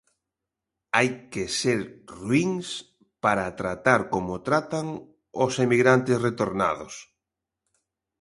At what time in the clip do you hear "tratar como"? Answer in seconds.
3.61-4.33